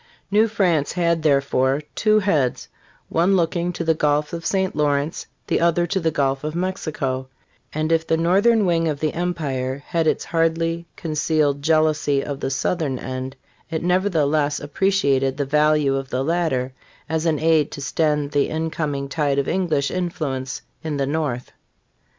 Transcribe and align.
New 0.31 0.47
France 0.47 0.93
had, 0.93 1.21
therefore, 1.21 1.83
two 1.93 2.17
heads: 2.17 2.67
one 3.07 3.35
looking 3.35 3.71
to 3.71 3.83
the 3.83 3.93
Gulf 3.93 4.33
of 4.33 4.43
St. 4.47 4.75
Lawrence, 4.75 5.27
the 5.45 5.59
other 5.61 5.85
to 5.85 5.99
the 5.99 6.09
Gulf 6.09 6.43
of 6.43 6.55
Mexico; 6.55 7.27
and 7.71 7.91
if 7.91 8.07
the 8.07 8.17
northern 8.17 8.65
wing 8.65 8.87
of 8.87 8.99
the 8.99 9.13
empire 9.13 9.83
hnd 9.91 10.07
its 10.07 10.25
hardly 10.25 10.87
concealed 10.95 11.61
jealousy 11.61 12.25
of 12.25 12.39
the 12.39 12.49
southern 12.49 12.97
end, 12.97 13.35
it 13.69 13.83
nevertheless 13.83 14.59
appreciated 14.59 15.37
the 15.37 15.45
value 15.45 15.95
of 15.95 16.09
the 16.09 16.23
latter 16.23 16.73
as 17.07 17.27
an 17.27 17.37
aid 17.37 17.69
to 17.69 17.79
stem 17.79 18.29
the 18.29 18.49
incoming 18.49 19.07
tide 19.07 19.37
of 19.37 19.47
English 19.47 19.91
influ 19.91 20.35
ence 20.35 20.63
in 20.83 20.97
the 20.97 21.05
north. 21.05 21.51